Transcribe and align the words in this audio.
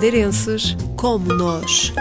madeirenses 0.00 0.74
como 0.96 1.30
nós. 1.34 1.92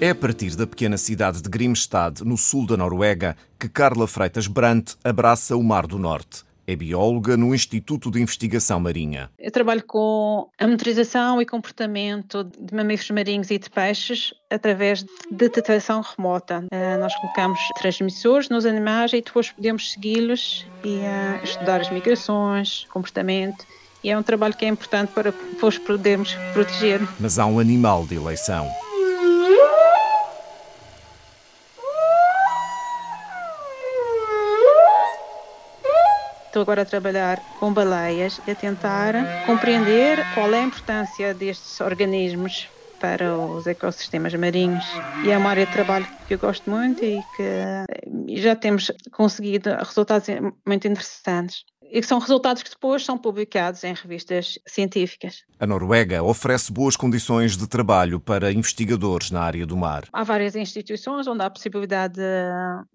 É 0.00 0.08
a 0.08 0.14
partir 0.14 0.56
da 0.56 0.66
pequena 0.66 0.96
cidade 0.96 1.42
de 1.42 1.50
Grimstad, 1.50 2.20
no 2.22 2.38
sul 2.38 2.66
da 2.66 2.78
Noruega, 2.78 3.36
que 3.58 3.68
Carla 3.68 4.06
Freitas 4.06 4.46
Brandt 4.46 4.96
abraça 5.04 5.54
o 5.54 5.62
Mar 5.62 5.86
do 5.86 5.98
Norte. 5.98 6.47
É 6.68 6.76
bióloga 6.76 7.34
no 7.34 7.54
Instituto 7.54 8.10
de 8.10 8.20
Investigação 8.20 8.78
Marinha. 8.78 9.30
Eu 9.38 9.50
trabalho 9.50 9.82
com 9.86 10.50
a 10.58 10.66
monitorização 10.66 11.40
e 11.40 11.46
comportamento 11.46 12.44
de 12.44 12.74
mamíferos 12.74 13.10
marinhos 13.10 13.50
e 13.50 13.58
de 13.58 13.70
peixes 13.70 14.34
através 14.50 15.02
de 15.02 15.08
detecção 15.30 16.02
remota. 16.02 16.66
Uh, 16.70 17.00
nós 17.00 17.14
colocamos 17.16 17.58
transmissores 17.78 18.50
nos 18.50 18.66
animais 18.66 19.14
e 19.14 19.22
depois 19.22 19.50
podemos 19.50 19.92
segui-los 19.92 20.66
e 20.84 20.98
uh, 20.98 21.42
estudar 21.42 21.80
as 21.80 21.88
migrações, 21.88 22.84
comportamento. 22.90 23.64
E 24.04 24.10
é 24.10 24.18
um 24.18 24.22
trabalho 24.22 24.54
que 24.54 24.66
é 24.66 24.68
importante 24.68 25.10
para 25.14 25.30
depois 25.30 25.78
podermos 25.78 26.34
proteger. 26.52 27.00
Mas 27.18 27.38
há 27.38 27.46
um 27.46 27.58
animal 27.58 28.06
de 28.06 28.16
eleição. 28.16 28.68
Estou 36.58 36.72
agora 36.72 36.82
a 36.82 36.84
trabalhar 36.84 37.40
com 37.60 37.72
baleias 37.72 38.40
e 38.44 38.50
a 38.50 38.54
tentar 38.56 39.14
compreender 39.46 40.18
qual 40.34 40.52
é 40.52 40.58
a 40.58 40.64
importância 40.64 41.32
destes 41.32 41.80
organismos 41.80 42.66
para 42.98 43.38
os 43.38 43.64
ecossistemas 43.68 44.34
marinhos. 44.34 44.84
E 45.24 45.30
é 45.30 45.38
uma 45.38 45.50
área 45.50 45.64
de 45.64 45.72
trabalho 45.72 46.04
que 46.26 46.34
eu 46.34 46.38
gosto 46.38 46.68
muito 46.68 47.04
e 47.04 47.22
que 47.36 48.40
já 48.40 48.56
temos 48.56 48.90
conseguido 49.12 49.70
resultados 49.76 50.26
muito 50.66 50.88
interessantes. 50.88 51.62
E 51.80 52.00
que 52.00 52.06
são 52.08 52.18
resultados 52.18 52.64
que 52.64 52.70
depois 52.70 53.04
são 53.04 53.16
publicados 53.16 53.84
em 53.84 53.94
revistas 53.94 54.58
científicas. 54.66 55.44
A 55.60 55.66
Noruega 55.66 56.24
oferece 56.24 56.72
boas 56.72 56.96
condições 56.96 57.56
de 57.56 57.68
trabalho 57.68 58.18
para 58.18 58.50
investigadores 58.50 59.30
na 59.30 59.42
área 59.42 59.64
do 59.64 59.76
mar. 59.76 60.08
Há 60.12 60.24
várias 60.24 60.56
instituições 60.56 61.28
onde 61.28 61.40
há 61.40 61.46
a 61.46 61.50
possibilidade 61.50 62.14
de, 62.14 62.20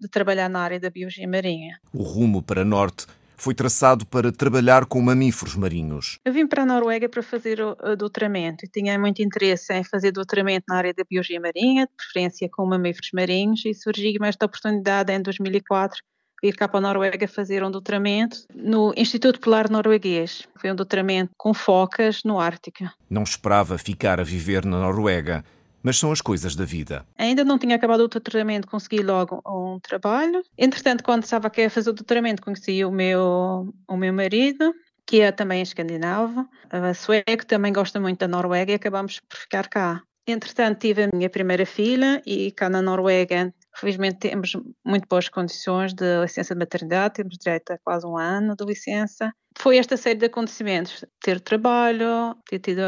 de 0.02 0.08
trabalhar 0.08 0.50
na 0.50 0.60
área 0.60 0.78
da 0.78 0.90
biologia 0.90 1.26
marinha. 1.26 1.80
O 1.94 2.02
rumo 2.02 2.42
para 2.42 2.62
norte 2.62 3.06
foi 3.44 3.54
traçado 3.54 4.06
para 4.06 4.32
trabalhar 4.32 4.86
com 4.86 5.02
mamíferos 5.02 5.54
marinhos. 5.54 6.18
Eu 6.24 6.32
vim 6.32 6.46
para 6.46 6.62
a 6.62 6.66
Noruega 6.66 7.10
para 7.10 7.22
fazer 7.22 7.58
doutoramento 7.98 8.64
e 8.64 8.68
tinha 8.68 8.98
muito 8.98 9.22
interesse 9.22 9.70
em 9.74 9.84
fazer 9.84 10.12
doutoramento 10.12 10.64
na 10.66 10.76
área 10.76 10.94
da 10.94 11.04
biologia 11.08 11.38
marinha, 11.38 11.86
de 11.86 11.92
preferência 11.94 12.48
com 12.50 12.64
mamíferos 12.64 13.10
marinhos, 13.12 13.62
e 13.66 13.74
surgiu-me 13.74 14.26
esta 14.26 14.46
oportunidade 14.46 15.12
em 15.12 15.20
2004 15.20 16.00
ir 16.42 16.56
cá 16.56 16.68
para 16.68 16.78
a 16.78 16.82
Noruega 16.82 17.26
fazer 17.28 17.62
um 17.62 17.70
doutoramento 17.70 18.38
no 18.54 18.92
Instituto 18.96 19.40
Polar 19.40 19.70
Norueguês. 19.70 20.46
Foi 20.56 20.70
um 20.70 20.74
doutoramento 20.74 21.30
com 21.36 21.54
focas 21.54 22.20
no 22.24 22.38
Ártico. 22.38 22.84
Não 23.08 23.22
esperava 23.22 23.78
ficar 23.78 24.20
a 24.20 24.24
viver 24.24 24.64
na 24.64 24.78
Noruega 24.78 25.44
mas 25.84 25.98
são 25.98 26.10
as 26.10 26.22
coisas 26.22 26.56
da 26.56 26.64
vida. 26.64 27.06
Ainda 27.18 27.44
não 27.44 27.58
tinha 27.58 27.76
acabado 27.76 28.00
o 28.00 28.08
doutoramento, 28.08 28.66
consegui 28.66 29.02
logo 29.02 29.42
um 29.46 29.78
trabalho. 29.78 30.42
Entretanto, 30.56 31.04
quando 31.04 31.24
estava 31.24 31.48
aqui 31.48 31.62
a 31.62 31.70
fazer 31.70 31.90
o 31.90 31.92
doutoramento, 31.92 32.42
conheci 32.42 32.82
o 32.84 32.90
meu, 32.90 33.72
o 33.86 33.96
meu 33.96 34.12
marido, 34.12 34.74
que 35.06 35.20
é 35.20 35.30
também 35.30 35.60
escandinavo, 35.60 36.48
sueco, 36.94 37.44
também 37.46 37.70
gosta 37.72 38.00
muito 38.00 38.20
da 38.20 38.28
Noruega 38.28 38.72
e 38.72 38.76
acabamos 38.76 39.20
por 39.20 39.36
ficar 39.36 39.68
cá. 39.68 40.02
Entretanto, 40.26 40.78
tive 40.78 41.02
a 41.02 41.10
minha 41.12 41.28
primeira 41.28 41.66
filha 41.66 42.22
e 42.24 42.50
cá 42.52 42.70
na 42.70 42.80
Noruega 42.80 43.52
Felizmente 43.76 44.18
temos 44.18 44.52
muito 44.84 45.06
boas 45.08 45.28
condições 45.28 45.92
de 45.92 46.20
licença 46.22 46.54
de 46.54 46.58
maternidade, 46.58 47.14
temos 47.14 47.36
direito 47.36 47.72
a 47.72 47.78
quase 47.78 48.06
um 48.06 48.16
ano 48.16 48.54
de 48.54 48.64
licença. 48.64 49.32
Foi 49.56 49.78
esta 49.78 49.96
série 49.96 50.18
de 50.18 50.26
acontecimentos, 50.26 51.04
ter 51.20 51.40
trabalho, 51.40 52.36
ter 52.48 52.58
tido 52.58 52.82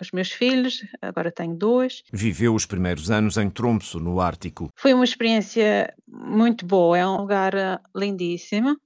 os 0.00 0.10
meus 0.12 0.30
filhos, 0.30 0.84
agora 1.00 1.30
tenho 1.30 1.56
dois. 1.56 2.02
Viveu 2.12 2.54
os 2.54 2.66
primeiros 2.66 3.10
anos 3.10 3.36
em 3.36 3.50
Tromsø, 3.50 3.98
no 3.98 4.20
Ártico. 4.20 4.68
Foi 4.76 4.92
uma 4.94 5.04
experiência 5.04 5.92
muito 6.06 6.66
boa, 6.66 6.98
é 6.98 7.06
um 7.06 7.16
lugar 7.16 7.54
eh, 7.54 7.78
lindíssimo. 7.94 8.76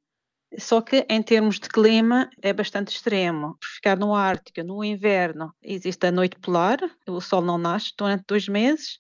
Só 0.59 0.83
que 0.83 1.07
em 1.09 1.23
termos 1.23 1.59
de 1.59 1.69
clima 1.69 2.29
é 2.43 2.53
bastante 2.53 2.89
extremo. 2.89 3.57
Ficar 3.77 3.97
no 3.97 4.15
Ártico, 4.15 4.63
no 4.63 4.85
inverno, 4.85 5.55
existe 5.63 6.07
a 6.07 6.13
noite 6.13 6.39
polar, 6.39 6.79
o 7.09 7.21
sol 7.21 7.41
não 7.41 7.57
nasce 7.57 7.93
durante 7.97 8.25
dois 8.29 8.47
meses 8.49 8.99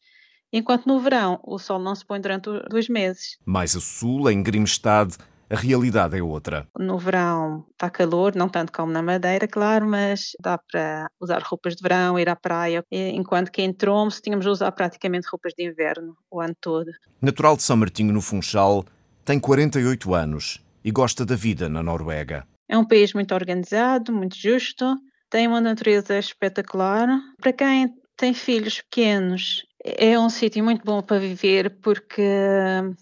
enquanto 0.52 0.86
no 0.86 1.00
verão 1.00 1.40
o 1.42 1.58
sol 1.58 1.78
não 1.78 1.94
se 1.94 2.04
põe 2.04 2.20
durante 2.20 2.48
dois 2.68 2.88
meses. 2.88 3.38
Mais 3.44 3.74
a 3.74 3.80
sul, 3.80 4.30
em 4.30 4.42
Grimstad, 4.42 5.14
a 5.52 5.56
realidade 5.56 6.16
é 6.16 6.22
outra. 6.22 6.66
No 6.78 6.96
verão 6.96 7.66
está 7.72 7.90
calor, 7.90 8.34
não 8.34 8.48
tanto 8.48 8.72
como 8.72 8.90
na 8.90 9.02
Madeira, 9.02 9.46
claro, 9.46 9.86
mas 9.86 10.32
dá 10.40 10.56
para 10.56 11.10
usar 11.20 11.42
roupas 11.42 11.76
de 11.76 11.82
verão, 11.82 12.18
ir 12.18 12.28
à 12.28 12.34
praia, 12.34 12.82
enquanto 12.90 13.52
que 13.52 13.60
em 13.60 13.72
Tromsø 13.72 14.22
tínhamos 14.22 14.46
de 14.46 14.50
usar 14.50 14.72
praticamente 14.72 15.28
roupas 15.30 15.52
de 15.54 15.68
inverno 15.68 16.16
o 16.30 16.40
ano 16.40 16.56
todo. 16.58 16.90
Natural 17.20 17.54
de 17.54 17.62
São 17.62 17.76
Martinho, 17.76 18.14
no 18.14 18.22
Funchal, 18.22 18.84
tem 19.26 19.38
48 19.38 20.14
anos 20.14 20.64
e 20.82 20.90
gosta 20.90 21.26
da 21.26 21.36
vida 21.36 21.68
na 21.68 21.82
Noruega. 21.82 22.46
É 22.66 22.78
um 22.78 22.86
país 22.86 23.12
muito 23.12 23.34
organizado, 23.34 24.10
muito 24.10 24.36
justo, 24.36 24.96
tem 25.28 25.46
uma 25.46 25.60
natureza 25.60 26.18
espetacular. 26.18 27.06
Para 27.40 27.52
quem 27.52 27.92
tem 28.16 28.32
filhos 28.32 28.80
pequenos 28.80 29.62
é 29.84 30.18
um 30.18 30.30
sítio 30.30 30.62
muito 30.62 30.84
bom 30.84 31.02
para 31.02 31.18
viver 31.18 31.78
porque 31.82 32.22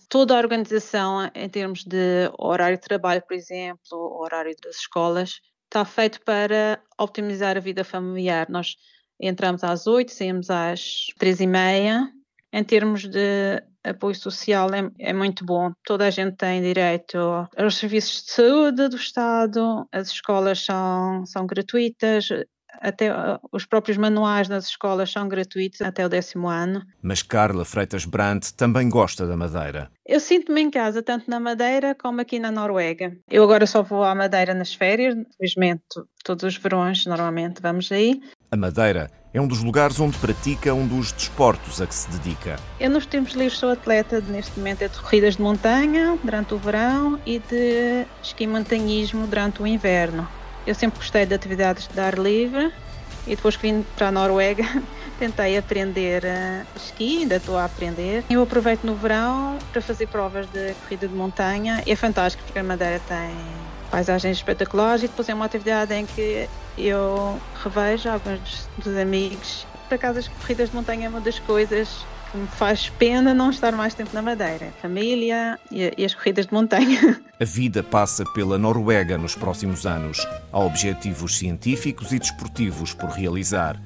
toda 0.08 0.34
a 0.34 0.38
organização, 0.38 1.30
em 1.34 1.48
termos 1.48 1.84
de 1.84 2.30
horário 2.38 2.78
de 2.78 2.82
trabalho, 2.82 3.22
por 3.26 3.34
exemplo, 3.34 4.18
horário 4.18 4.54
das 4.62 4.76
escolas, 4.76 5.40
está 5.66 5.84
feito 5.84 6.20
para 6.24 6.82
optimizar 6.98 7.56
a 7.56 7.60
vida 7.60 7.84
familiar. 7.84 8.48
Nós 8.48 8.76
entramos 9.20 9.62
às 9.62 9.86
oito, 9.86 10.12
saímos 10.12 10.48
às 10.48 11.06
três 11.19 11.40
e 11.40 11.46
meia. 11.46 12.10
Em 12.52 12.64
termos 12.64 13.06
de 13.06 13.62
apoio 13.84 14.14
social 14.14 14.69
é, 14.74 14.90
é, 14.98 15.12
muito 15.12 15.44
bom. 15.44 15.72
Toda 15.84 16.06
a 16.06 16.10
gente 16.10 16.36
tem 16.36 16.62
direito 16.62 17.19
aos 17.56 17.76
serviços 17.76 18.24
de 18.24 18.32
saúde 18.32 18.88
do 18.88 18.96
Estado, 18.96 19.86
as 19.92 20.08
escolas 20.08 20.64
são, 20.64 21.24
são 21.26 21.46
gratuitas, 21.46 22.28
até 22.80 23.12
uh, 23.12 23.38
os 23.52 23.66
próprios 23.66 23.98
manuais 23.98 24.48
nas 24.48 24.66
escolas 24.66 25.12
são 25.12 25.28
gratuitos 25.28 25.80
até 25.82 26.04
o 26.04 26.08
décimo 26.08 26.48
ano. 26.48 26.82
Mas 27.02 27.22
Carla 27.22 27.64
Freitas 27.64 28.04
Brandt 28.04 28.54
também 28.54 28.88
gosta 28.88 29.26
da 29.26 29.36
Madeira. 29.36 29.91
Eu 30.06 30.18
sinto-me 30.18 30.60
em 30.60 30.70
casa, 30.70 31.02
tanto 31.02 31.30
na 31.30 31.38
Madeira 31.38 31.94
como 31.94 32.20
aqui 32.20 32.38
na 32.38 32.50
Noruega. 32.50 33.16
Eu 33.30 33.44
agora 33.44 33.66
só 33.66 33.82
vou 33.82 34.02
à 34.02 34.14
Madeira 34.14 34.54
nas 34.54 34.74
férias, 34.74 35.14
infelizmente 35.14 35.82
todos 36.24 36.44
os 36.44 36.56
verões 36.56 37.06
normalmente 37.06 37.60
vamos 37.62 37.90
aí. 37.92 38.20
A 38.50 38.56
Madeira 38.56 39.10
é 39.32 39.40
um 39.40 39.46
dos 39.46 39.62
lugares 39.62 40.00
onde 40.00 40.19
pratica 40.19 40.74
um 40.74 40.86
dos 40.86 41.12
desportos 41.12 41.80
a 41.80 41.86
que 41.86 41.94
se 41.94 42.10
dedica. 42.10 42.56
Eu 42.80 42.90
nos 42.90 43.06
tempos 43.06 43.34
livres 43.34 43.58
sou 43.58 43.70
atleta 43.70 44.20
neste 44.20 44.58
momento 44.58 44.82
é 44.82 44.88
de 44.88 44.98
corridas 44.98 45.36
de 45.36 45.42
montanha 45.42 46.19
durante 46.22 46.54
o 46.54 46.58
verão 46.58 47.20
e 47.24 47.38
de 47.38 48.04
esqui 48.22 48.46
montanhismo 48.46 49.26
durante 49.26 49.62
o 49.62 49.66
inverno. 49.66 50.26
Eu 50.66 50.75
sempre 50.75 50.98
gostei 50.98 51.26
de 51.26 51.34
atividades 51.34 51.88
de 51.88 52.00
ar 52.00 52.19
livre 52.19 52.72
e 53.26 53.37
depois 53.37 53.56
que 53.56 53.71
vim 53.71 53.84
para 53.97 54.09
a 54.09 54.12
Noruega 54.12 54.65
tentei 55.19 55.56
aprender 55.56 56.25
uh, 56.25 56.66
esqui, 56.76 57.22
ainda 57.22 57.37
estou 57.37 57.56
a 57.56 57.65
aprender. 57.65 58.25
Eu 58.31 58.43
aproveito 58.43 58.84
no 58.84 58.94
verão 58.94 59.59
para 59.72 59.81
fazer 59.81 60.06
provas 60.06 60.47
de 60.49 60.75
corrida 60.75 61.09
de 61.09 61.15
montanha 61.15 61.82
é 61.87 61.97
fantástico 61.97 62.43
porque 62.44 62.59
a 62.59 62.65
Madeira 62.65 63.00
tem 63.09 63.31
paisagens 63.91 64.37
espetaculares 64.37 65.03
e 65.03 65.09
depois 65.09 65.28
é 65.28 65.34
uma 65.34 65.44
atividade 65.44 65.93
em 65.94 66.06
que 66.06 66.49
eu 66.78 67.41
revejo 67.62 68.09
alguns 68.09 68.69
dos 68.78 68.97
amigos. 68.97 69.66
Por 69.88 69.97
acaso 69.97 70.20
as 70.20 70.28
corridas 70.28 70.70
de 70.70 70.76
montanha 70.76 71.06
é 71.06 71.09
uma 71.09 71.20
das 71.20 71.38
coisas 71.41 72.06
faz 72.52 72.88
pena 72.91 73.34
não 73.34 73.50
estar 73.50 73.72
mais 73.72 73.94
tempo 73.94 74.10
na 74.12 74.22
Madeira. 74.22 74.72
Família 74.81 75.58
e 75.70 76.05
as 76.05 76.14
corridas 76.14 76.46
de 76.46 76.55
montanha. 76.55 77.20
A 77.40 77.44
vida 77.44 77.82
passa 77.82 78.25
pela 78.34 78.58
Noruega 78.58 79.16
nos 79.16 79.34
próximos 79.34 79.87
anos. 79.87 80.26
Há 80.52 80.58
objetivos 80.60 81.38
científicos 81.38 82.12
e 82.12 82.19
desportivos 82.19 82.93
por 82.93 83.10
realizar. 83.10 83.81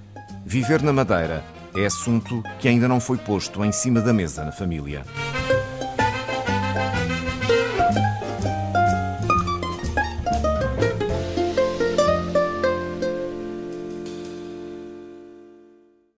Viver 0.44 0.82
na 0.82 0.92
Madeira 0.92 1.44
é 1.76 1.86
assunto 1.86 2.42
que 2.58 2.68
ainda 2.68 2.88
não 2.88 3.00
foi 3.00 3.16
posto 3.16 3.64
em 3.64 3.72
cima 3.72 4.00
da 4.00 4.12
mesa 4.12 4.44
na 4.44 4.52
família. 4.52 5.04